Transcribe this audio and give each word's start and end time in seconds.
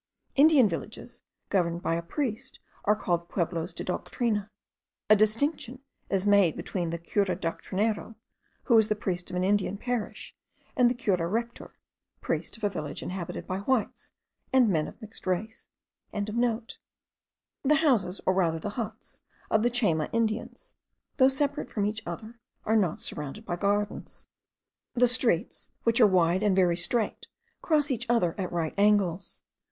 Indian 0.35 0.67
villages, 0.67 1.21
governed 1.49 1.83
by 1.83 1.93
a 1.93 2.01
priest, 2.01 2.59
are 2.85 2.95
called 2.95 3.29
Pueblos 3.29 3.71
de 3.71 3.83
doctrina. 3.85 4.49
A 5.11 5.15
distinction 5.15 5.83
is 6.09 6.25
made 6.25 6.55
between 6.57 6.89
the 6.89 6.97
Cura 6.97 7.35
doctrinero, 7.35 8.15
who 8.63 8.75
is 8.79 8.87
the 8.87 8.95
priest 8.95 9.29
of 9.29 9.35
an 9.35 9.43
Indian 9.43 9.77
parish, 9.77 10.35
and 10.75 10.89
the 10.89 10.95
Cura 10.95 11.27
rector, 11.27 11.75
priest 12.19 12.57
of 12.57 12.63
a 12.63 12.69
village 12.71 13.03
inhabited 13.03 13.45
by 13.45 13.59
whites 13.59 14.11
and 14.51 14.69
men 14.69 14.87
of 14.87 14.99
mixed 15.03 15.27
race.) 15.27 15.67
The 16.11 16.33
houses, 17.75 18.19
or 18.25 18.33
rather 18.33 18.57
the 18.57 18.69
huts 18.81 19.21
of 19.51 19.61
the 19.61 19.69
Chayma 19.69 20.09
Indians, 20.11 20.73
though 21.17 21.27
separate 21.27 21.69
from 21.69 21.85
each 21.85 22.01
other, 22.07 22.39
are 22.65 22.75
not 22.75 22.99
surrounded 22.99 23.45
by 23.45 23.55
gardens. 23.55 24.25
The 24.95 25.07
streets, 25.07 25.69
which 25.83 26.01
are 26.01 26.07
wide 26.07 26.41
and 26.41 26.55
very 26.55 26.75
straight, 26.75 27.27
cross 27.61 27.91
each 27.91 28.09
other 28.09 28.33
at 28.39 28.51
right 28.51 28.73
angles. 28.79 29.43